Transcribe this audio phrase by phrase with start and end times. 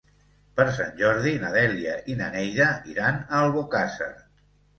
[0.59, 4.11] Per Sant Jordi na Dèlia i na Neida iran a Albocàsser.